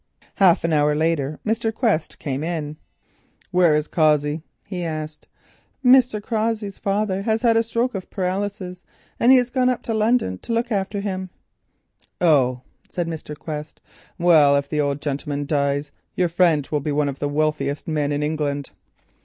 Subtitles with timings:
[0.37, 1.71] Half an hour later, Mr.
[1.71, 2.77] Quest came in.
[3.51, 5.27] "Where is Cossey?" he asked.
[5.85, 6.19] "Mr.
[6.19, 8.83] Cossey's father has had a stroke of paralysis
[9.19, 11.29] and he has gone up to London to look after him."
[12.19, 13.37] "Oh," said Mr.
[13.37, 13.79] Quest.
[14.17, 18.11] "Well, if the old gentleman dies, your friend will be one of the wealthiest men
[18.11, 18.71] in England."